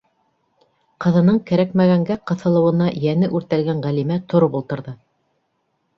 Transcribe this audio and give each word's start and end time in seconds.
-Ҡыҙының 1.05 1.37
кәрәкмәгәнгә 1.51 2.17
ҡыҫылыуына 2.31 2.89
йәне 3.03 3.31
үртәлгән 3.41 3.85
Ғәлимә 3.87 4.21
тороп 4.35 4.59
ултырҙы. 4.61 4.99